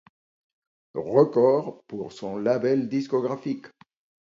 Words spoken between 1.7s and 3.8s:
pour son label discographique.